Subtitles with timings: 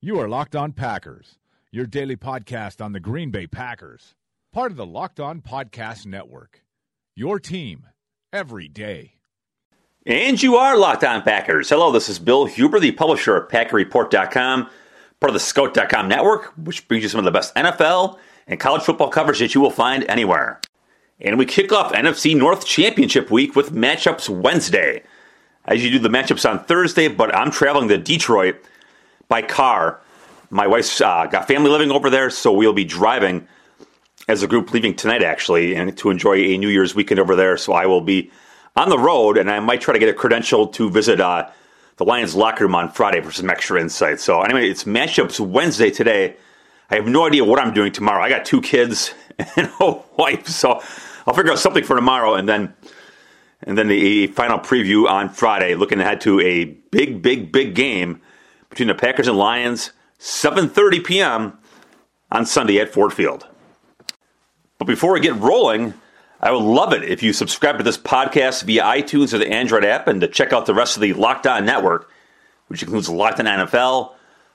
[0.00, 1.40] You are Locked On Packers,
[1.72, 4.14] your daily podcast on the Green Bay Packers.
[4.52, 6.62] Part of the Locked On Podcast Network.
[7.16, 7.84] Your team
[8.32, 9.14] every day.
[10.06, 11.68] And you are Locked On Packers.
[11.68, 14.70] Hello, this is Bill Huber, the publisher of PackerReport.com,
[15.18, 18.82] part of the Scout.com network, which brings you some of the best NFL and college
[18.82, 20.60] football coverage that you will find anywhere.
[21.20, 25.02] And we kick off NFC North Championship week with matchups Wednesday.
[25.64, 28.62] As you do the matchups on Thursday, but I'm traveling to Detroit
[29.28, 30.00] by car.
[30.50, 33.46] My wife's uh, got family living over there, so we'll be driving
[34.26, 37.56] as a group leaving tonight, actually, and to enjoy a New Year's weekend over there.
[37.56, 38.30] So I will be
[38.74, 41.48] on the road, and I might try to get a credential to visit uh,
[41.96, 44.20] the Lions locker room on Friday for some extra insight.
[44.20, 46.36] So anyway, it's matchups Wednesday today.
[46.90, 48.22] I have no idea what I'm doing tomorrow.
[48.22, 49.12] I got two kids
[49.56, 50.82] and a wife, so
[51.26, 52.74] I'll figure out something for tomorrow, and then
[53.62, 55.74] and then the final preview on Friday.
[55.74, 58.22] Looking ahead to a big, big, big game
[58.78, 59.90] between the Packers and Lions,
[60.20, 61.58] 7:30 p.m.
[62.30, 63.44] on Sunday at Ford Field.
[64.78, 65.94] But before we get rolling,
[66.40, 69.84] I would love it if you subscribe to this podcast via iTunes or the Android
[69.84, 72.08] app and to check out the rest of the Locked On Network,
[72.68, 74.12] which includes Locked On NFL,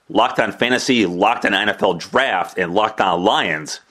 [0.08, 3.82] Locked On Fantasy, Locked On NFL Draft, and Locked On Lions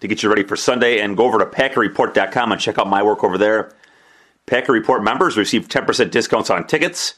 [0.00, 1.00] to get you ready for Sunday.
[1.00, 3.72] And go over to PackerReport.com and check out my work over there.
[4.44, 7.14] Packer Report members receive 10% discounts on tickets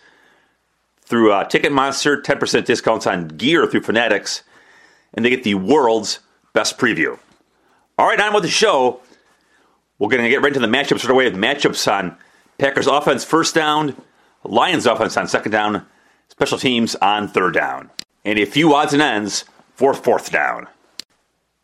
[1.04, 4.42] through uh, Ticketmaster, 10% discounts on gear through Fanatics,
[5.12, 6.20] and they get the world's
[6.52, 7.18] best preview.
[7.98, 9.00] All right, on with the show.
[9.98, 12.16] We're going to get right into the matchups right away with matchups on
[12.58, 13.96] Packers offense first down,
[14.42, 15.86] Lions offense on second down,
[16.28, 17.90] special teams on third down,
[18.24, 19.44] and a few odds and ends
[19.74, 20.66] for fourth down.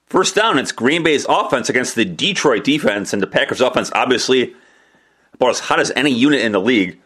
[0.06, 4.54] First down, it's Green Bay's offense against the Detroit defense, and the Packers offense obviously
[5.34, 7.00] about as hot as any unit in the league.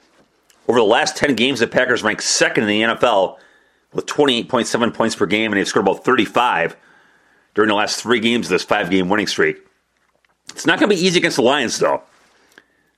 [0.69, 3.39] Over the last 10 games, the Packers rank second in the NFL
[3.93, 6.77] with 28.7 points per game, and they've scored about 35
[7.55, 9.59] during the last three games of this five game winning streak.
[10.51, 12.03] It's not going to be easy against the Lions, though.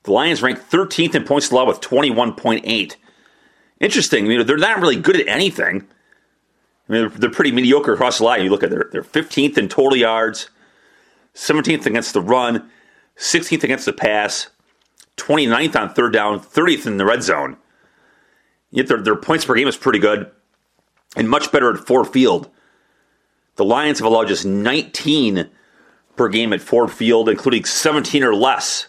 [0.04, 2.96] The Lions rank 13th in points allowed with 21.8.
[3.80, 4.26] Interesting.
[4.26, 5.86] You know, they're not really good at anything.
[6.88, 8.42] I mean, they're, they're pretty mediocre across the line.
[8.42, 10.48] You look at their, they're 15th in total yards,
[11.34, 12.70] 17th against the run,
[13.16, 14.48] 16th against the pass,
[15.16, 17.56] 29th on third down, 30th in the red zone.
[18.70, 20.30] Yet their, their points per game is pretty good
[21.16, 22.50] and much better at Ford Field.
[23.56, 25.48] The Lions have allowed just 19
[26.16, 28.88] per game at Ford Field, including 17 or less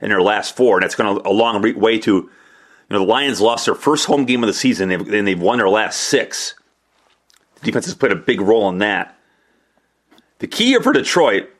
[0.00, 0.76] in their last four.
[0.76, 2.30] And that's going a long way to, you
[2.88, 5.68] know, the Lions lost their first home game of the season and they've won their
[5.68, 6.54] last six.
[7.56, 9.16] The defense has played a big role in that.
[10.38, 11.50] The key here for Detroit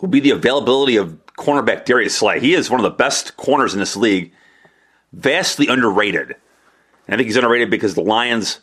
[0.00, 2.38] will be the availability of cornerback Darius Slay.
[2.38, 4.32] He is one of the best corners in this league,
[5.12, 6.36] vastly underrated.
[7.06, 8.60] And I think he's underrated because the Lions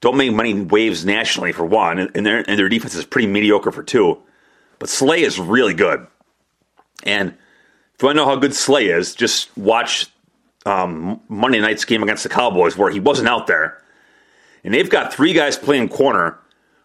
[0.00, 3.70] don't make many waves nationally for one, and their and their defense is pretty mediocre
[3.70, 4.18] for two.
[4.78, 6.06] But Slay is really good,
[7.04, 7.30] and
[7.94, 10.06] if you want to know how good Slay is, just watch
[10.66, 13.82] um, Monday night's game against the Cowboys where he wasn't out there,
[14.64, 16.38] and they've got three guys playing corner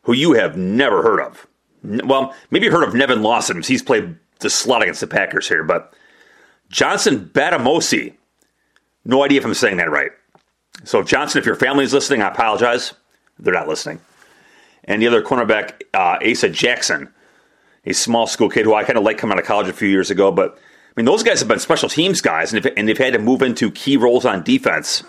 [0.03, 1.47] who you have never heard of.
[1.83, 3.61] Well, maybe you heard of Nevin Lawson.
[3.63, 5.93] He's played the slot against the Packers here, but
[6.69, 8.13] Johnson Bademosi.
[9.03, 10.11] No idea if I'm saying that right.
[10.83, 12.93] So, Johnson, if your family is listening, I apologize.
[13.39, 13.99] They're not listening.
[14.83, 17.09] And the other cornerback, uh, Asa Jackson,
[17.85, 19.87] a small school kid who I kind of like coming out of college a few
[19.87, 20.31] years ago.
[20.31, 23.19] But I mean, those guys have been special teams guys, and, and they've had to
[23.19, 25.03] move into key roles on defense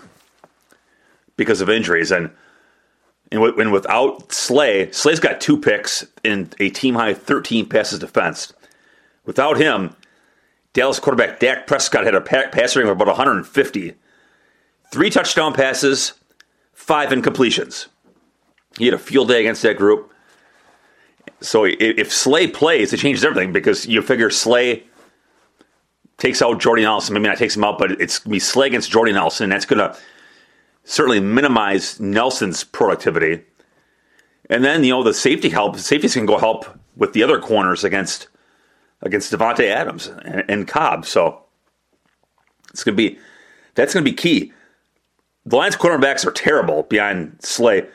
[1.37, 2.11] because of injuries.
[2.11, 2.31] And
[3.31, 8.53] And, and without Slay, Slay's got two picks and a team high 13 passes defense.
[9.27, 9.95] Without him,
[10.73, 13.95] Dallas quarterback Dak Prescott had a pa- passer rating of about 150,
[14.93, 16.15] three touchdown passes,
[16.73, 17.89] five incompletions.
[18.79, 20.13] He had a field day against that group.
[21.41, 24.85] So if Slay plays, it changes everything because you figure Slay
[26.19, 27.15] takes out Jordy Nelson.
[27.15, 29.53] Maybe not takes him out, but it's going to be Slay against Jordy Nelson, and
[29.53, 29.99] that's going to
[30.85, 33.43] certainly minimize Nelson's productivity.
[34.49, 35.77] And then you know the safety help.
[35.77, 36.65] Safeties can go help
[36.97, 38.29] with the other corners against
[39.07, 41.07] against Davante Adams and, and Cobb.
[41.07, 41.43] So
[42.71, 43.19] it's going to be
[43.75, 44.53] that's going to be key.
[45.47, 47.87] The Lions cornerbacks are terrible beyond Slay.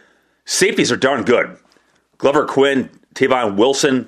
[0.46, 1.58] Safeties are darn good.
[2.18, 4.08] Glover Quin, Tavon Wilson,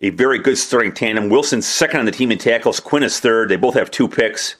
[0.00, 1.28] a very good starting tandem.
[1.28, 2.80] Wilson's second on the team in tackles.
[2.80, 3.48] Quin is third.
[3.48, 4.56] They both have two picks.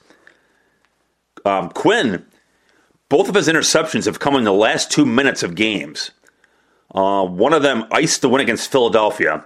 [1.45, 2.25] Um, Quin,
[3.09, 6.11] both of his interceptions have come in the last two minutes of games.
[6.93, 9.45] Uh, one of them iced the win against Philadelphia,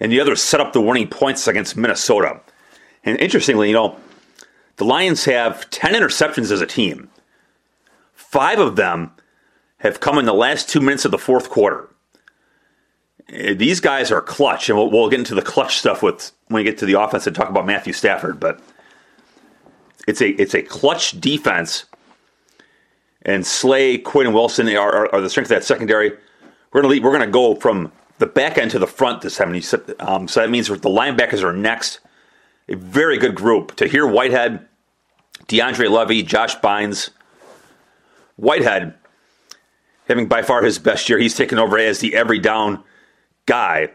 [0.00, 2.40] and the other set up the winning points against Minnesota.
[3.04, 3.96] And interestingly, you know,
[4.76, 7.10] the Lions have 10 interceptions as a team.
[8.14, 9.12] Five of them
[9.78, 11.88] have come in the last two minutes of the fourth quarter.
[13.32, 16.60] Uh, these guys are clutch, and we'll, we'll, get into the clutch stuff with when
[16.60, 18.40] we get to the offense and talk about Matthew Stafford.
[18.40, 18.60] But
[20.06, 21.84] it's a it's a clutch defense,
[23.22, 26.12] and Slay, Quin, and Wilson are, are, are the strength of that secondary.
[26.72, 29.54] We're gonna we're gonna go from the back end to the front this time.
[30.00, 32.00] Um, so that means the linebackers are next.
[32.68, 33.76] A very good group.
[33.76, 34.66] Tahir Whitehead,
[35.46, 37.10] DeAndre Levy, Josh Bynes.
[38.36, 38.94] Whitehead,
[40.06, 42.84] having by far his best year, he's taken over as the every down
[43.46, 43.88] guy.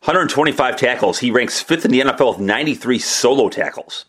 [0.00, 1.18] 125 tackles.
[1.18, 4.04] He ranks fifth in the NFL with 93 solo tackles.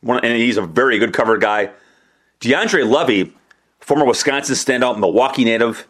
[0.00, 1.70] One, and he's a very good cover guy.
[2.40, 3.34] DeAndre Levy,
[3.80, 5.88] former Wisconsin standout, Milwaukee native,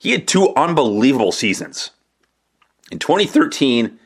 [0.00, 1.90] he had two unbelievable seasons.
[2.90, 3.98] In 2013,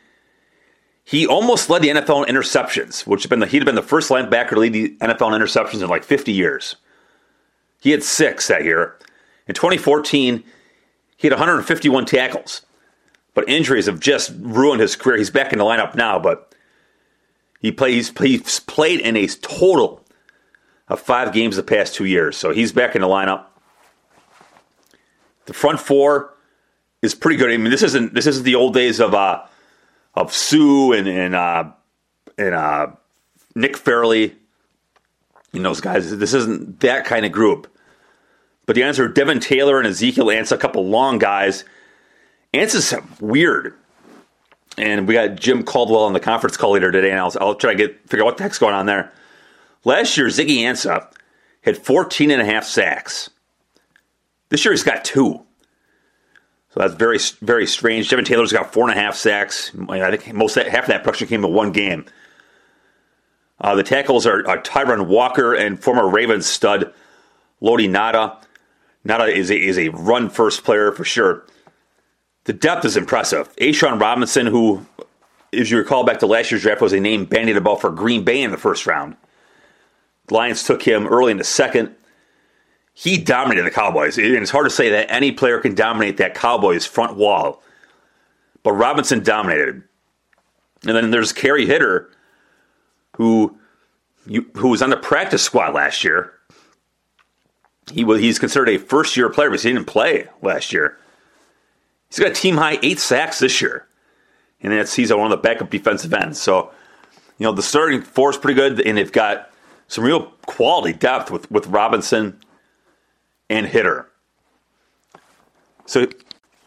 [1.05, 4.11] he almost led the NFL in interceptions, which had been the, he'd been the first
[4.11, 6.75] linebacker to lead the NFL in interceptions in like 50 years.
[7.81, 8.99] He had six that year.
[9.47, 10.43] In 2014,
[11.17, 12.63] he had 151 tackles.
[13.33, 15.19] But injuries have just ruined his career.
[15.19, 16.55] He's back in the lineup now, but
[17.61, 20.05] he plays he's played in a total
[20.89, 22.37] of five games the past two years.
[22.37, 23.47] So he's back in the lineup.
[25.47, 26.35] The front four
[27.03, 27.51] is pretty good.
[27.51, 29.45] I mean, this isn't this isn't the old days of uh,
[30.15, 31.71] of Suh and and uh,
[32.39, 32.87] and uh,
[33.55, 34.35] Nick Fairley.
[35.53, 36.17] You know, those guys.
[36.17, 37.69] This isn't that kind of group.
[38.67, 41.65] But the answer: Devin Taylor and Ezekiel Ansah, a couple long guys.
[42.53, 43.75] Ansah is weird.
[44.77, 47.73] And we got Jim Caldwell on the conference call later today, and I'll, I'll try
[47.73, 49.13] to get figure out what the heck's going on there.
[49.85, 51.07] Last year, Ziggy Ansah
[51.63, 53.31] had 14 and a half sacks.
[54.55, 55.45] This year, he's got two.
[56.71, 58.09] So that's very, very strange.
[58.09, 59.73] Devin Taylor's got four and a half sacks.
[59.89, 62.05] I think most half of that production came in one game.
[63.61, 66.95] Uh, the tackles are, are Tyrunn Walker and former Ravens stud
[67.61, 68.37] Haloti Ngata.
[69.05, 71.45] Ngata is a, is a run first player for sure.
[72.45, 73.53] The depth is impressive.
[73.57, 74.87] A'Shawn Robinson, who,
[75.53, 78.23] as you recall back to last year's draft, was a name bandied about for Green
[78.23, 79.17] Bay in the first round.
[80.29, 81.97] The Lions took him early in the second.
[82.95, 84.17] He dominated the Cowboys.
[84.17, 87.61] And it's hard to say that any player can dominate that Cowboys front wall.
[88.63, 89.83] But Robinson dominated.
[90.87, 92.11] And then there's Kerry Hyder,
[93.17, 93.57] who
[94.27, 96.33] who was on the practice squad last year.
[97.93, 100.99] He was he's considered a first year player because he didn't play last year.
[102.09, 103.87] He's got a team high eight sacks this year,
[104.63, 106.41] and that's he's one of the backup defensive ends.
[106.41, 106.71] So,
[107.39, 109.51] you know, the starting four is pretty good, and they've got
[109.89, 112.39] some real quality depth with with Robinson
[113.51, 114.09] and Hyder.
[115.87, 116.07] So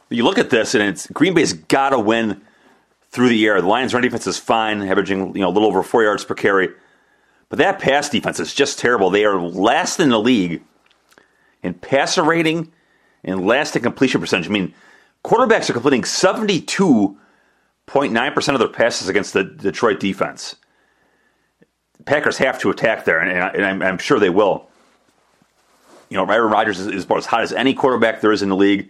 [0.10, 2.42] you look at this, and it's Green Bay's got to win
[3.10, 3.60] through the air.
[3.62, 6.36] The Lions' run defense is fine, averaging you know a little over four yards per
[6.36, 6.70] carry,
[7.50, 9.10] but that pass defense is just terrible.
[9.10, 10.64] They are last in the league
[11.64, 12.72] in passer rating
[13.24, 14.48] and last in completion percentage.
[14.48, 14.74] I mean,
[15.24, 17.18] quarterbacks are completing seventy two
[17.86, 20.56] point nine percent of their passes against the Detroit defense.
[22.06, 24.67] Packers have to attack there, and, and I'm, I'm, sure they will.
[26.10, 28.50] You know, Aaron Rodgers is, is, about as hot as any quarterback there is in
[28.50, 28.90] the league.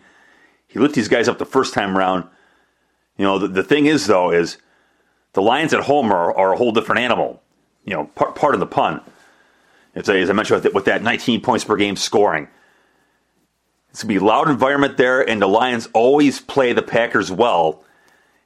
[0.68, 2.26] He lit these guys up the first time around.
[3.18, 4.58] You know, the, the thing is, though, is
[5.34, 7.42] the Lions at home are, are a whole different animal.
[7.86, 9.02] You know, part, pardon the pun.
[9.96, 12.48] It's a, as I mentioned, with, with that 19 points per game scoring.
[13.90, 17.32] It's going to be a loud environment there, and the Lions always play the Packers
[17.32, 17.84] well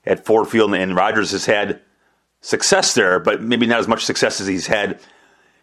[0.05, 1.81] at Ford Field, and Rodgers has had
[2.39, 4.99] success there, but maybe not as much success as he's had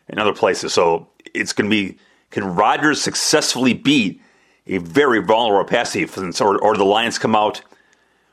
[0.09, 0.73] in other places.
[0.73, 1.99] So it's going to be
[2.31, 4.21] can Rodgers successfully beat
[4.67, 7.63] a very vulnerable pass defense, or, or the Lions come out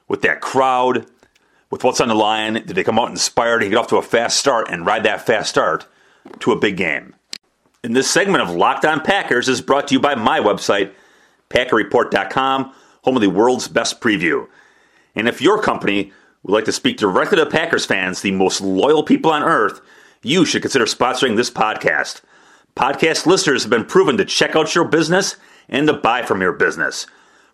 [0.08, 1.06] with that crowd,
[1.70, 2.54] with what's on the line?
[2.54, 5.26] Did they come out inspired to get off to a fast start and ride that
[5.26, 5.88] fast start
[6.40, 7.16] to a big game?
[7.84, 10.92] And this segment of Locked On Packers is brought to you by my website,
[11.50, 12.74] PackerReport.com,
[13.04, 14.48] home of the world's best preview.
[15.16, 16.12] And if your company
[16.44, 19.82] would like to speak directly to Packers fans, the most loyal people on earth,
[20.22, 22.22] you should consider sponsoring this podcast.
[22.76, 25.38] Podcast listeners have been proven to check out your business
[25.70, 27.08] and to buy from your business.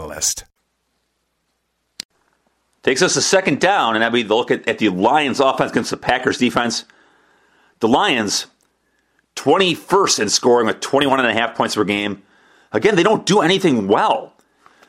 [0.01, 0.45] Catalyst.
[2.83, 5.71] Takes us a second down, and that'd be the look at, at the Lions offense
[5.71, 6.85] against the Packers defense.
[7.79, 8.47] The Lions,
[9.35, 12.23] 21st in scoring with 21 and a half points per game.
[12.71, 14.33] Again, they don't do anything well.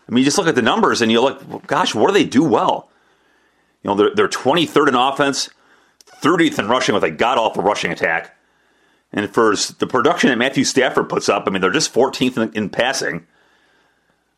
[0.08, 2.24] I mean, you just look at the numbers and you're like, gosh, what do they
[2.24, 2.88] do well?
[3.82, 5.50] You know, they're, they're 23rd in offense,
[6.22, 8.36] 30th in rushing with a god awful rushing attack.
[9.12, 12.52] And for the production that Matthew Stafford puts up, I mean, they're just 14th in,
[12.54, 13.26] in passing.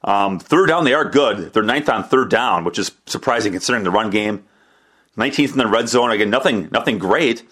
[0.05, 1.53] Um, third down, they are good.
[1.53, 4.45] They're ninth on third down, which is surprising considering the run game.
[5.17, 6.11] 19th in the red zone.
[6.11, 7.43] Again, nothing, nothing great.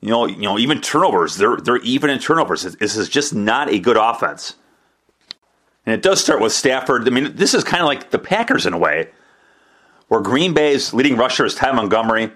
[0.00, 1.36] You know, you know, even turnovers.
[1.36, 2.62] They're they're even in turnovers.
[2.62, 4.56] This is just not a good offense.
[5.84, 7.06] And it does start with Stafford.
[7.06, 9.10] I mean, this is kind of like the Packers in a way,
[10.08, 12.32] where Green Bay's leading rusher is Ty Montgomery.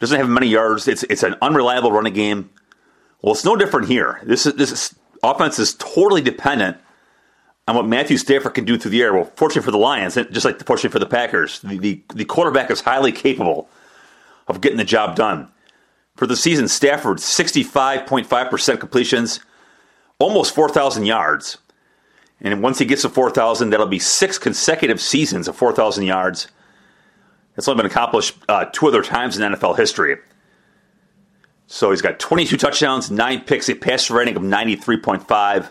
[0.00, 0.88] Doesn't have many yards.
[0.88, 2.50] It's it's an unreliable running game.
[3.22, 4.20] Well, it's no different here.
[4.24, 6.78] This is this is, offense is totally dependent
[7.68, 9.12] on what Matthew Stafford can do through the air.
[9.12, 12.70] Well, fortunately for the Lions, just like fortunately for the Packers, the, the, the quarterback
[12.70, 13.68] is highly capable
[14.46, 15.48] of getting the job done.
[16.16, 19.40] For the season, Stafford 65.5% completions,
[20.18, 21.58] almost 4,000 yards.
[22.40, 26.48] And once he gets to 4,000, that'll be six consecutive seasons of 4,000 yards.
[27.54, 30.16] That's only been accomplished uh, two other times in NFL history.
[31.66, 35.68] So he's got 22 touchdowns, nine picks, a passer rating of 93.5.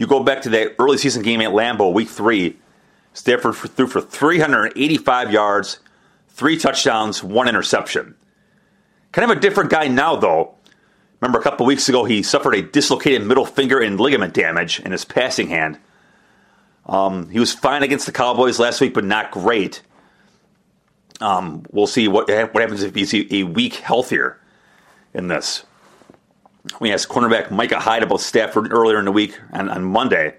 [0.00, 2.56] You go back to that early season game at Lambeau, week three.
[3.12, 5.80] Stafford threw for 385 yards,
[6.30, 8.14] three touchdowns, one interception.
[9.12, 10.54] Kind of a different guy now, though.
[11.20, 14.92] Remember, a couple weeks ago, he suffered a dislocated middle finger and ligament damage in
[14.92, 15.78] his passing hand.
[16.86, 19.82] Um, he was fine against the Cowboys last week, but not great.
[21.20, 24.40] Um, we'll see what what happens if he's a week healthier
[25.12, 25.64] in this.
[26.80, 30.34] We asked cornerback Micah Hyde about Stafford earlier in the week on, on Monday.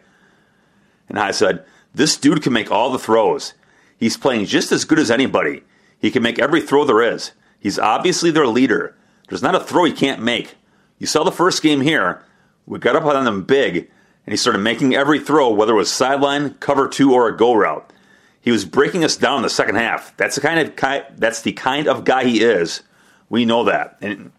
[1.09, 3.53] And I said, This dude can make all the throws.
[3.97, 5.63] He's playing just as good as anybody.
[5.99, 7.31] He can make every throw there is.
[7.59, 8.95] He's obviously their leader.
[9.29, 10.55] There's not a throw he can't make.
[10.97, 12.23] You saw the first game here.
[12.65, 15.91] We got up on them big, and he started making every throw, whether it was
[15.91, 17.91] sideline, cover two, or a go route.
[18.39, 20.15] He was breaking us down in the second half.
[20.17, 22.81] That's the kind of that's the kind of guy he is.
[23.29, 23.97] We know that.
[24.01, 24.31] And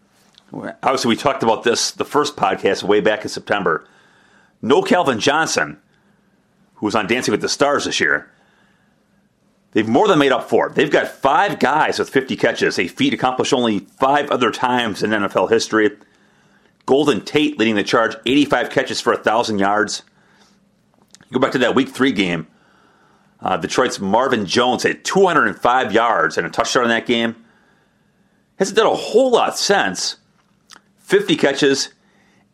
[0.53, 3.87] obviously we talked about this the first podcast way back in September.
[4.61, 5.79] No Calvin Johnson,
[6.75, 8.29] who was on Dancing with the Stars this year.
[9.71, 10.75] They've more than made up for it.
[10.75, 15.09] They've got five guys with 50 catches, a feat accomplished only five other times in
[15.09, 15.89] NFL history.
[16.85, 20.03] Golden Tate leading the charge, 85 catches for 1,000 yards.
[21.29, 22.47] You go back to that week three game.
[23.41, 27.35] Uh, Detroit's Marvin Jones had 205 yards and a touchdown in that game.
[28.57, 30.17] Hasn't done a whole lot since.
[31.13, 31.89] 50 catches,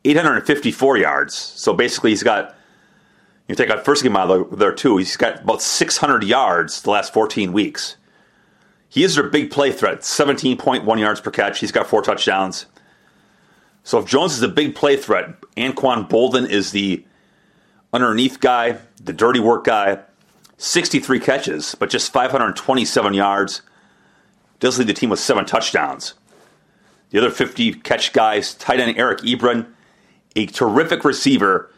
[0.04, 1.34] 854 yards.
[1.34, 2.58] So basically, he's got,
[3.48, 6.90] you take out first game out of there too, he's got about 600 yards the
[6.90, 7.96] last 14 weeks.
[8.90, 11.62] He is their big play threat, 17.1 yards per catch.
[11.62, 12.66] He's got four touchdowns.
[13.86, 17.06] So if Jones is a big play threat, Anquan Boldin is the
[17.94, 20.00] underneath guy, the dirty work guy.
[20.58, 23.62] 63 catches, but just 527 yards.
[24.60, 26.16] Does lead the team with seven touchdowns.
[27.10, 29.68] The other 50 catch guys, tight end Eric Ebron,
[30.36, 31.72] a terrific receiver,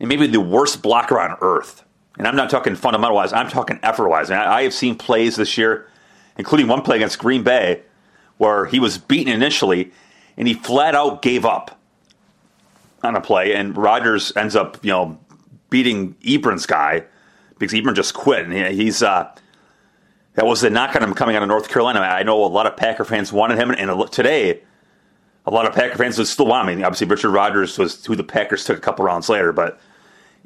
[0.00, 1.84] and maybe the worst blocker on earth.
[2.16, 4.30] And I'm not talking fundamental wise, I'm talking effort wise.
[4.30, 5.88] And I have seen plays this year,
[6.36, 7.82] including one play against Green Bay,
[8.38, 9.92] where he was beaten initially
[10.38, 11.78] and he flat out gave up
[13.02, 15.18] on a play, and Rodgers ends up, you know,
[15.68, 17.04] beating Ebron's guy
[17.58, 19.30] because Ebron just quit, and he's uh,
[20.34, 22.00] that was the knock on him coming out of North Carolina.
[22.00, 24.62] I know a lot of Packer fans wanted him, and today
[25.48, 26.72] a lot of Packer fans would still want him.
[26.72, 29.80] I mean, obviously Richard Rodgers was who the Packers took a couple rounds later, but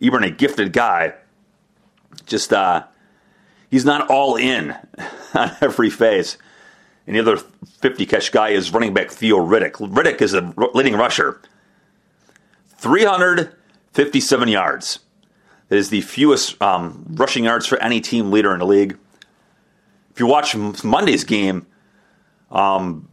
[0.00, 1.14] Ebron, a gifted guy,
[2.25, 2.85] just uh,
[3.68, 4.71] he's not all in
[5.35, 6.38] on every phase.
[7.06, 9.73] And the other 50 catch guy is running back Theo Riddick.
[9.73, 11.40] Riddick is the leading rusher.
[12.76, 15.00] 357 yards.
[15.68, 18.97] That is the fewest um, rushing yards for any team leader in the league.
[20.12, 21.66] If you watch Monday's game,
[22.52, 23.09] um,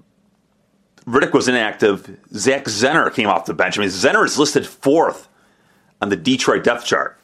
[1.10, 2.20] Riddick was inactive.
[2.34, 3.78] Zach Zenner came off the bench.
[3.78, 5.28] I mean, Zenner is listed fourth
[6.01, 7.20] on the Detroit depth chart.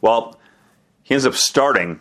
[0.00, 0.40] Well,
[1.02, 2.00] he ends up starting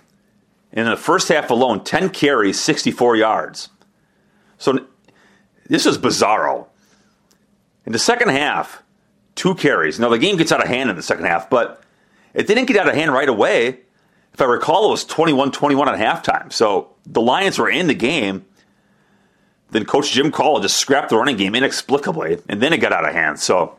[0.72, 3.70] in the first half alone, 10 carries, 64 yards.
[4.58, 4.88] So
[5.68, 6.68] this is bizarro.
[7.86, 8.84] In the second half,
[9.36, 10.00] two carries.
[10.00, 11.84] Now, the game gets out of hand in the second half, but
[12.34, 13.80] it didn't get out of hand right away.
[14.34, 16.54] If I recall, it was 21 21 at halftime.
[16.54, 18.46] So the Lions were in the game.
[19.72, 23.08] Then Coach Jim Caldwell just scrapped the running game inexplicably, and then it got out
[23.08, 23.40] of hand.
[23.40, 23.78] So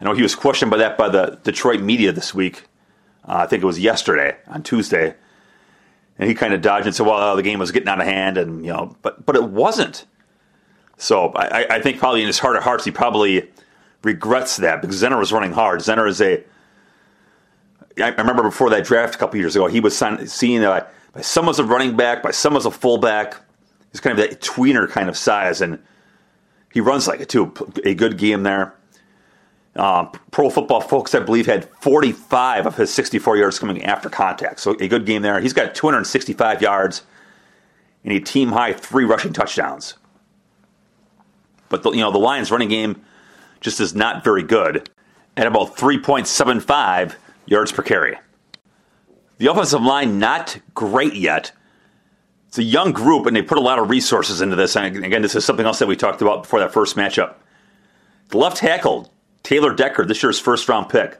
[0.00, 2.64] I know he was questioned by that by the Detroit media this week.
[3.26, 5.14] Uh, I think it was yesterday on Tuesday,
[6.18, 8.38] and he kind of dodged and said, "Well, the game was getting out of hand,"
[8.38, 10.06] and you know, but but it wasn't.
[10.96, 13.48] So I, I think probably in his heart of hearts, he probably
[14.02, 15.80] regrets that because Zenner was running hard.
[15.80, 16.42] Zenner is a
[18.00, 20.84] I remember before that draft a couple years ago, he was seen by
[21.20, 23.36] some as a running back, by some as a fullback.
[24.00, 25.78] Kind of that tweener kind of size, and
[26.72, 27.52] he runs like it too.
[27.84, 28.74] A good game there.
[29.76, 34.60] Um, Pro Football Focus, I believe, had 45 of his 64 yards coming after contact.
[34.60, 35.40] So a good game there.
[35.40, 37.02] He's got 265 yards
[38.04, 39.94] and a team high three rushing touchdowns.
[41.68, 43.02] But the, you know the Lions' running game
[43.60, 44.88] just is not very good
[45.36, 47.14] at about 3.75
[47.46, 48.18] yards per carry.
[49.38, 51.52] The offensive line not great yet.
[52.48, 54.74] It's a young group, and they put a lot of resources into this.
[54.74, 57.34] And again, this is something else that we talked about before that first matchup.
[58.28, 61.18] The left tackle Taylor Decker, this year's first round pick.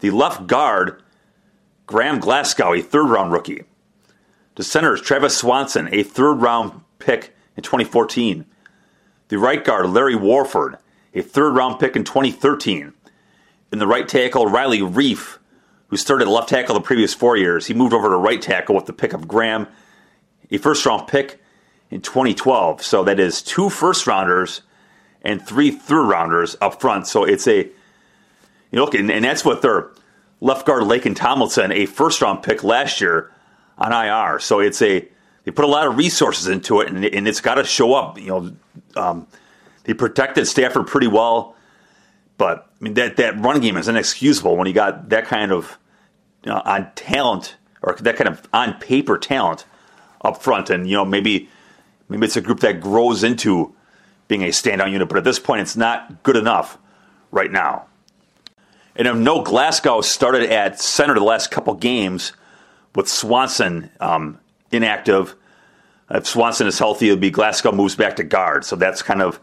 [0.00, 1.02] The left guard,
[1.86, 3.64] Graham Glasgow, a third round rookie.
[4.56, 8.44] The center is Travis Swanson, a third round pick in 2014.
[9.28, 10.78] The right guard, Larry Warford,
[11.14, 12.92] a third round pick in 2013.
[13.72, 15.38] And the right tackle, Riley Reiff,
[15.88, 17.66] who started left tackle the previous four years.
[17.66, 19.66] He moved over to right tackle with the pick of Graham,
[20.50, 21.40] a first round pick
[21.90, 22.82] in 2012.
[22.82, 24.62] So that is two first rounders
[25.22, 27.06] and three third rounders up front.
[27.06, 27.72] So it's a, you
[28.72, 29.90] know, and, and that's what their
[30.40, 33.32] left guard Laken Tomlinson, a first round pick last year
[33.78, 34.38] on IR.
[34.38, 35.08] So it's a,
[35.44, 38.18] they put a lot of resources into it, and, and it's got to show up.
[38.18, 38.56] You know,
[38.96, 39.26] um,
[39.84, 41.54] they protected Stafford pretty well,
[42.38, 45.78] but I mean that that run game is inexcusable when you got that kind of
[46.44, 49.66] you know, on talent or that kind of on paper talent
[50.24, 51.48] up front, and you know maybe
[52.08, 53.74] maybe it's a group that grows into
[54.26, 56.78] being a standout unit, but at this point, it's not good enough
[57.30, 57.84] right now.
[58.96, 62.32] And if no Glasgow started at center the last couple games
[62.94, 64.38] with Swanson um,
[64.70, 65.34] inactive.
[66.10, 68.64] If Swanson is healthy, it'll be Glasgow moves back to guard.
[68.64, 69.40] So that's kind of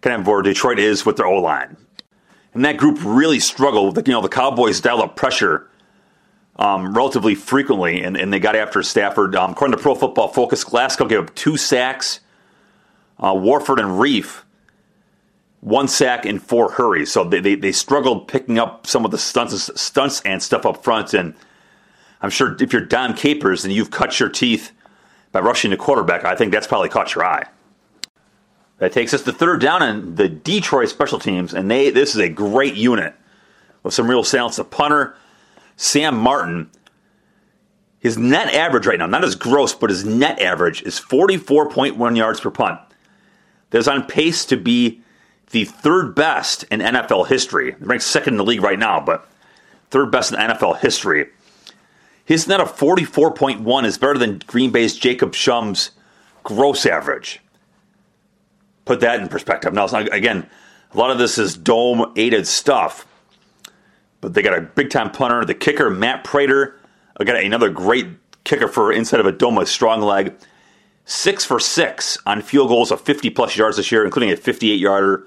[0.00, 1.76] kind of where Detroit is with their O line.
[2.54, 3.96] And that group really struggled.
[4.06, 5.68] You know, the Cowboys dial up pressure
[6.58, 9.36] um, relatively frequently, and, and, they got after Stafford.
[9.36, 12.20] Um, according to Pro Football Focus, Glasgow gave up two sacks
[13.18, 14.42] uh, Warford and Reiff,
[15.60, 17.12] one sack and four hurries.
[17.12, 20.84] So they, they, they, struggled picking up some of the stunts, stunts and stuff up
[20.84, 21.14] front.
[21.14, 21.34] And
[22.20, 24.72] I'm sure if you're Dom Capers and you've cut your teeth
[25.32, 27.46] by rushing the quarterback, I think that's probably caught your eye.
[28.78, 32.20] That takes us to third down and the Detroit special teams, and they this is
[32.20, 33.14] a great unit
[33.82, 34.58] with some real talents.
[34.58, 35.16] The punter,
[35.76, 36.70] Sam Martin,
[37.98, 42.40] his net average right now, not his gross, but his net average is 44.1 yards
[42.40, 42.80] per punt
[43.70, 45.02] that is on pace to be
[45.50, 47.76] the third best in NFL history.
[47.78, 49.28] Ranked second in the league right now, but
[49.90, 51.26] third best in NFL history.
[52.24, 55.92] His net of 44.1 is better than Green Bay's Jacob Schum's
[56.42, 57.40] gross average.
[58.84, 59.72] Put that in perspective.
[59.72, 60.48] Now, again,
[60.92, 63.06] a lot of this is dome aided stuff,
[64.26, 65.44] but they got a big time punter.
[65.44, 66.76] The kicker, Matt Prater,
[67.16, 68.08] I got another great
[68.42, 70.34] kicker for inside of a dome with strong leg
[71.04, 74.80] six for six on field goals of 50 plus yards this year, including a 58
[74.80, 75.24] yarder.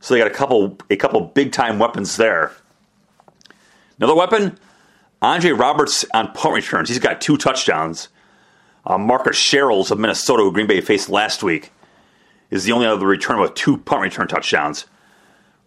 [0.00, 2.52] So they got a couple a couple big time weapons there.
[3.98, 4.58] Another weapon,
[5.20, 6.88] Andre Roberts on punt returns.
[6.88, 8.08] He's got two touchdowns.
[8.86, 11.72] Uh, Marcus Sherels of Minnesota, who Green Bay faced last week,
[12.50, 14.86] is the only other return with two punt return touchdowns.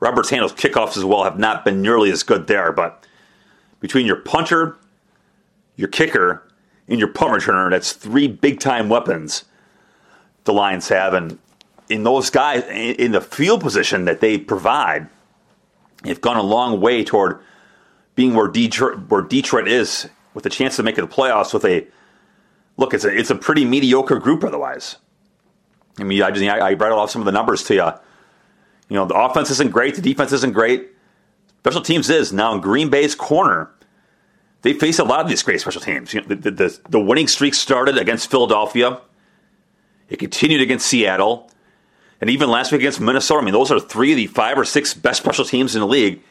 [0.02, 2.74] Roberts handles kickoffs as well, have not been nearly as good there.
[2.74, 3.06] But
[3.80, 4.76] between your punter,
[5.78, 6.44] your kicker,
[6.90, 9.46] and your punt returner, that's three big time weapons
[10.44, 11.14] the Lions have.
[11.14, 11.38] And
[11.88, 15.08] in those guys, in the field position that they provide,
[16.04, 17.40] they've gone a long way toward
[18.16, 21.64] being where Detroit, where Detroit is with a chance to make it the playoffs with
[21.64, 21.86] a
[22.76, 24.98] look, it's a, it's a pretty mediocre group otherwise.
[26.00, 27.92] I mean, I, just, I read off some of the numbers to you.
[28.92, 30.90] You know, the offense isn't great, the defense isn't great.
[31.60, 32.34] Special teams is.
[32.34, 33.72] Now, in Green Bay's corner,
[34.64, 36.14] they face a lot of these great special teams.
[36.14, 39.00] You know, the, the, the winning streak started against Philadelphia,
[40.10, 41.50] it continued against Seattle,
[42.20, 43.40] and even last week against Minnesota.
[43.40, 45.88] I mean, those are three of the five or six best special teams in the
[45.88, 46.22] league.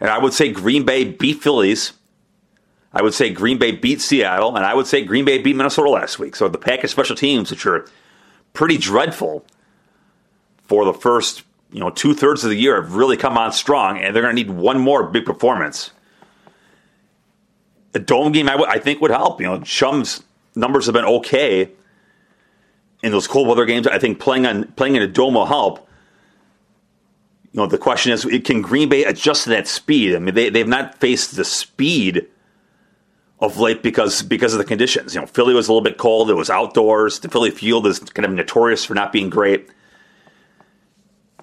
[0.00, 1.94] And I would say Green Bay beat Phillies.
[2.92, 5.88] I would say Green Bay beat Seattle, and I would say Green Bay beat Minnesota
[5.88, 6.36] last week.
[6.36, 7.88] So the pack of special teams, which are
[8.52, 9.46] pretty dreadful
[10.64, 13.98] for the first you know two thirds of the year, have really come on strong,
[13.98, 15.90] and they're going to need one more big performance.
[17.94, 19.40] A dome game, I, w- I think, would help.
[19.40, 20.22] You know, Schum's
[20.54, 21.70] numbers have been okay
[23.02, 23.86] in those cold weather games.
[23.86, 25.88] I think playing on playing in a dome will help.
[27.52, 30.14] You know, the question is, can Green Bay adjust to that speed?
[30.14, 32.26] I mean, they they've not faced the speed
[33.40, 35.14] of late because because of the conditions.
[35.14, 36.30] You know, Philly was a little bit cold.
[36.30, 37.20] It was outdoors.
[37.20, 39.68] The Philly field is kind of notorious for not being great.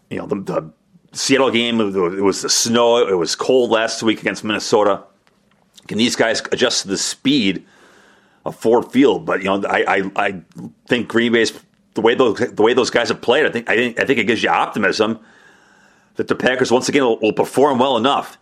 [0.09, 0.71] You know, the, the
[1.13, 3.07] Seattle game it was the snow.
[3.07, 5.03] It was cold last week against Minnesota.
[5.87, 7.65] Can these guys adjust to the speed
[8.45, 9.25] of Ford Field?
[9.25, 10.41] But you know, I I, I
[10.87, 11.53] think Green Bay's
[11.93, 13.45] the way those the way those guys have played.
[13.45, 15.19] I think I think I think it gives you optimism
[16.15, 18.37] that the Packers once again will, will perform well enough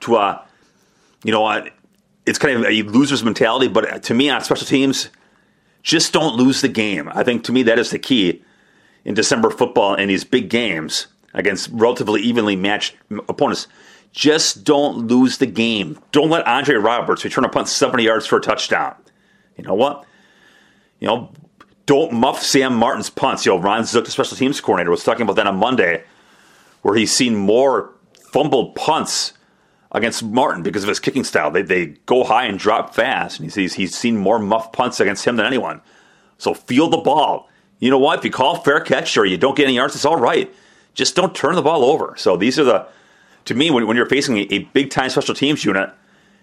[0.00, 0.44] to uh,
[1.24, 1.68] you know, uh,
[2.26, 3.68] it's kind of a loser's mentality.
[3.68, 5.10] But to me, on special teams,
[5.82, 7.08] just don't lose the game.
[7.12, 8.42] I think to me that is the key
[9.04, 12.96] in December football and these big games against relatively evenly matched
[13.28, 13.66] opponents.
[14.12, 15.98] Just don't lose the game.
[16.10, 18.94] Don't let Andre Roberts return a punt 70 yards for a touchdown.
[19.56, 20.04] You know what?
[20.98, 21.32] You know,
[21.86, 23.46] don't muff Sam Martin's punts.
[23.46, 26.04] You know, Ron Zook, the special teams coordinator, was talking about that on Monday,
[26.82, 27.92] where he's seen more
[28.32, 29.32] fumbled punts
[29.92, 31.50] against Martin because of his kicking style.
[31.50, 35.24] They, they go high and drop fast, and he's, he's seen more muff punts against
[35.24, 35.82] him than anyone.
[36.38, 37.49] So feel the ball.
[37.80, 38.18] You know what?
[38.18, 40.52] If you call fair catch or you don't get any yards, it's all right.
[40.94, 42.14] Just don't turn the ball over.
[42.16, 42.86] So these are the,
[43.46, 45.90] to me, when, when you're facing a, a big time special teams unit,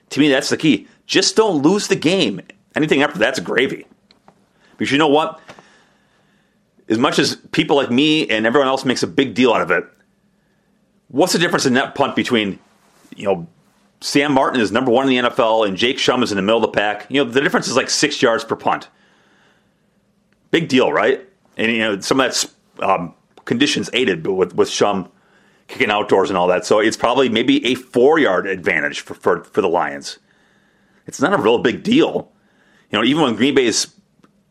[0.09, 0.87] to me, that's the key.
[1.05, 2.41] Just don't lose the game.
[2.75, 3.85] Anything after that's gravy.
[4.77, 5.39] Because you know what?
[6.89, 9.71] As much as people like me and everyone else makes a big deal out of
[9.71, 9.85] it,
[11.09, 12.59] what's the difference in net punt between
[13.15, 13.47] you know,
[13.99, 16.63] Sam Martin is number one in the NFL, and Jake Schum is in the middle
[16.63, 17.07] of the pack.
[17.09, 18.89] You know, the difference is like six yards per punt.
[20.59, 21.23] Big deal, right?
[21.55, 23.13] And you know, some of that's um,
[23.45, 25.11] conditions aided but with with Schum
[25.67, 26.65] kicking outdoors and all that.
[26.65, 30.17] So it's probably maybe a four yard advantage for, for for the Lions.
[31.05, 32.31] It's not a real big deal.
[32.89, 33.85] You know, even when Green Bay's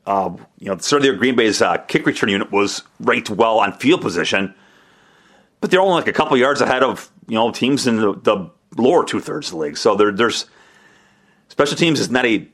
[0.06, 4.00] uh, you know, certainly Green Bay's uh, kick return unit was ranked well on field
[4.00, 4.54] position,
[5.60, 8.50] but they're only like a couple yards ahead of you know teams in the, the
[8.76, 9.76] lower two thirds of the league.
[9.76, 10.46] So there, there's
[11.48, 12.46] special teams is not a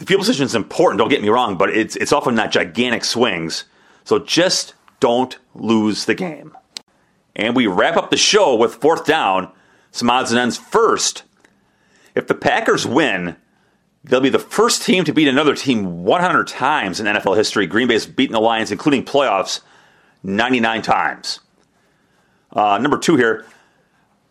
[0.00, 0.98] the field position is important.
[0.98, 3.64] Don't get me wrong, but it's it's often not gigantic swings.
[4.04, 6.56] So just don't lose the game.
[7.36, 9.52] And we wrap up the show with fourth down.
[9.92, 11.22] Some odds and ends first.
[12.14, 13.36] If the Packers win,
[14.02, 17.66] they'll be the first team to beat another team 100 times in NFL history.
[17.66, 19.60] Green Bay's beaten the Lions, including playoffs,
[20.22, 21.40] 99 times.
[22.52, 23.46] Uh, number two here,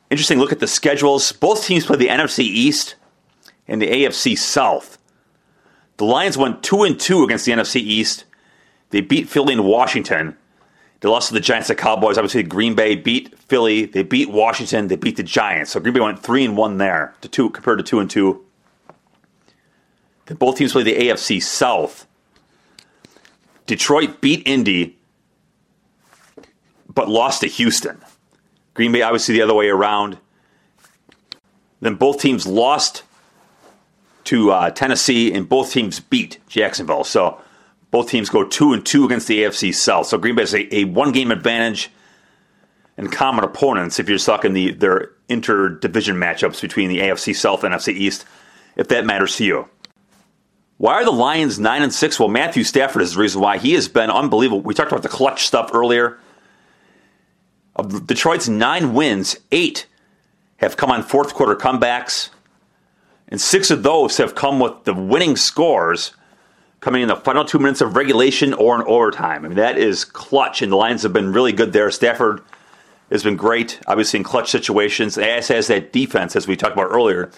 [0.10, 1.32] Interesting look at the schedules.
[1.32, 2.96] Both teams play the NFC East
[3.68, 4.99] and the AFC South.
[6.00, 8.24] The Lions went 2 and 2 against the NFC East.
[8.92, 10.38] They beat Philly and Washington.
[11.02, 12.18] They lost to the Giants and Cowboys.
[12.18, 13.84] Obviously, Green Bay beat Philly.
[13.84, 14.88] They beat Washington.
[14.88, 15.72] They beat the Giants.
[15.72, 18.46] So Green Bay went 3 and 1 there to two compared to 2 and 2.
[20.28, 22.08] Then both teams play the AFC South.
[23.66, 24.98] Detroit beat Indy,
[26.88, 28.02] but lost to Houston.
[28.74, 30.18] Green Bay, obviously, the other way around.
[31.82, 33.04] Then both teams lost
[34.30, 37.04] to uh, Tennessee, and both teams beat Jacksonville.
[37.04, 37.42] So
[37.90, 40.06] both teams go two and two against the AFC South.
[40.06, 41.90] So Green Bay has a, a one game advantage
[42.96, 47.64] and common opponents if you're stuck in the their interdivision matchups between the AFC South
[47.64, 48.26] and NFC East,
[48.76, 49.68] if that matters to you.
[50.78, 52.20] Why are the Lions nine and six?
[52.20, 53.58] Well, Matthew Stafford is the reason why.
[53.58, 54.62] He has been unbelievable.
[54.62, 56.20] We talked about the clutch stuff earlier.
[57.76, 59.88] Of Detroit's nine wins, eight
[60.58, 62.30] have come on fourth quarter comebacks,
[63.30, 66.14] and six of those have come with the winning scores
[66.80, 69.46] coming in the final two minutes of regulation or in overtime.
[69.46, 71.92] I mean, that is clutch, and the Lions have been really good there.
[71.92, 72.42] Stafford
[73.12, 76.92] has been great, obviously in clutch situations, as has that defense, as we talked about
[76.92, 77.32] earlier,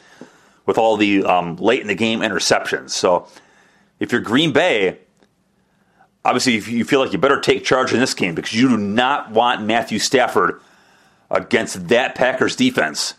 [0.66, 2.92] with all the um, late in the game interceptions.
[2.92, 3.28] So
[4.00, 5.00] if you're Green Bay,
[6.24, 9.32] obviously you feel like you better take charge in this game because you do not
[9.32, 10.62] want Matthew Stafford
[11.30, 13.16] against that Packers defense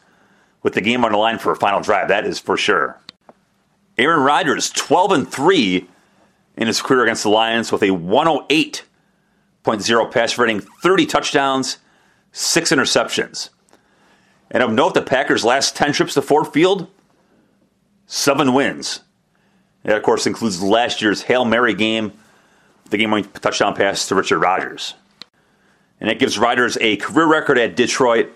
[0.62, 2.08] with the game on the line for a final drive.
[2.08, 2.98] That is for sure.
[3.98, 5.86] Aaron Rodgers, 12 and 3
[6.56, 11.78] in his career against the Lions with a 108.0 pass rating, 30 touchdowns,
[12.32, 13.50] 6 interceptions.
[14.50, 16.88] And of note, the Packers' last 10 trips to Ford Field,
[18.06, 19.00] 7 wins.
[19.82, 22.12] That, of course, includes last year's Hail Mary game,
[22.90, 24.94] the game winning touchdown pass to Richard Rodgers.
[26.00, 28.30] And that gives Rodgers a career record at Detroit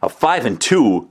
[0.00, 1.10] of 5 and 2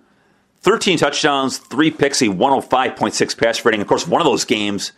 [0.62, 3.82] 13 touchdowns, three picks, a 105.6 pass rating.
[3.82, 4.91] Of course, one of those games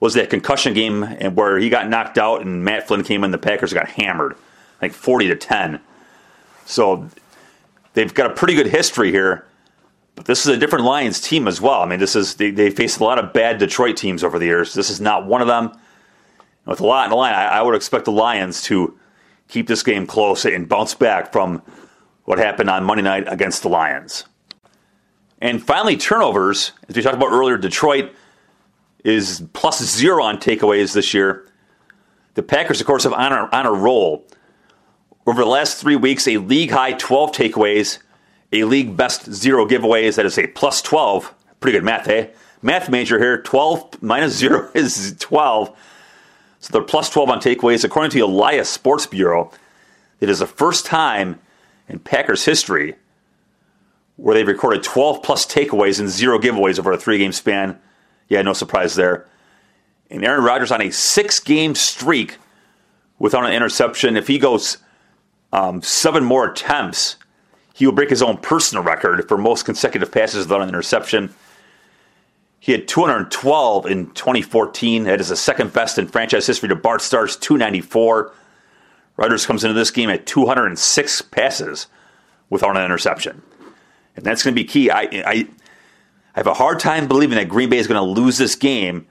[0.00, 1.02] was that concussion game
[1.34, 3.32] where he got knocked out and Matt Flynn came in.
[3.32, 4.36] The Packers got hammered,
[4.80, 5.80] like 40 to 10.
[6.64, 7.08] So
[7.94, 9.44] they've got a pretty good history here.
[10.14, 11.80] But this is a different Lions team as well.
[11.80, 14.46] I mean, this is they, they faced a lot of bad Detroit teams over the
[14.46, 14.74] years.
[14.74, 15.76] This is not one of them.
[16.66, 18.98] With a lot in the line, I, I would expect the Lions to
[19.48, 21.62] keep this game close and bounce back from
[22.24, 24.24] what happened on Monday night against the Lions.
[25.40, 26.72] And finally, turnovers.
[26.88, 28.12] As we talked about earlier, Detroit
[29.04, 31.46] is plus zero on takeaways this year.
[32.34, 34.26] The Packers, of course, have on a, on a roll.
[35.26, 37.98] Over the last three weeks, a league high 12 takeaways,
[38.52, 40.16] a league best zero giveaways.
[40.16, 41.34] That is a plus 12.
[41.60, 42.28] Pretty good math, eh?
[42.62, 43.40] Math major here.
[43.42, 45.76] 12 minus zero is 12.
[46.60, 47.84] So they're plus 12 on takeaways.
[47.84, 49.52] According to the Elias Sports Bureau,
[50.20, 51.38] it is the first time
[51.88, 52.96] in Packers history
[54.18, 57.78] where they've recorded 12 plus takeaways and zero giveaways over a three game span.
[58.28, 59.26] Yeah, no surprise there.
[60.10, 62.36] And Aaron Rodgers on a six game streak
[63.18, 64.16] without an interception.
[64.16, 64.78] If he goes
[65.52, 67.16] um, seven more attempts,
[67.74, 71.32] he will break his own personal record for most consecutive passes without an interception.
[72.58, 75.04] He had 212 in 2014.
[75.04, 78.32] That is the second best in franchise history to Bart Starr's 294.
[79.16, 81.86] Rodgers comes into this game at 206 passes
[82.50, 83.42] without an interception
[84.18, 84.90] and that's going to be key.
[84.90, 85.46] I, I, I
[86.34, 89.06] have a hard time believing that Green Bay is going to lose this game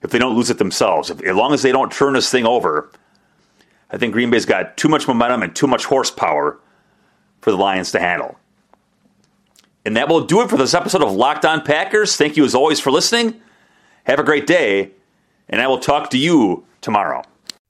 [0.00, 1.10] if they don't lose it themselves.
[1.10, 2.92] If, as long as they don't turn this thing over,
[3.90, 6.60] I think Green Bay's got too much momentum and too much horsepower
[7.40, 8.38] for the Lions to handle.
[9.84, 12.16] And that will do it for this episode of Locked On Packers.
[12.16, 13.40] Thank you as always for listening.
[14.04, 14.92] Have a great day,
[15.48, 17.24] and I will talk to you tomorrow.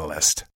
[0.00, 0.44] Catalyst.